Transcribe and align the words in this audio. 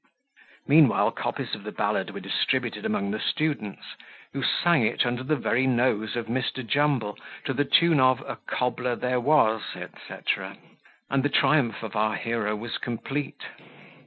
Meanwhile, 0.65 1.11
copies 1.11 1.53
of 1.53 1.61
the 1.63 1.71
ballad 1.71 2.09
were 2.09 2.19
distributed 2.19 2.87
among 2.87 3.11
the 3.11 3.19
students, 3.19 3.83
who 4.33 4.41
sang 4.41 4.83
it 4.83 5.05
under 5.05 5.21
the 5.21 5.35
very 5.35 5.67
nose 5.67 6.15
of 6.15 6.25
Mr. 6.25 6.65
Jumble, 6.65 7.19
to 7.45 7.53
the 7.53 7.65
tune 7.65 7.99
of 7.99 8.19
"A 8.21 8.37
Cobbler 8.47 8.95
there 8.95 9.19
was" 9.19 9.61
etc.; 9.75 10.57
and 11.11 11.21
the 11.21 11.29
triumph 11.29 11.83
of 11.83 11.95
our 11.95 12.15
hero 12.15 12.55
was 12.55 12.79
complete. 12.79 13.43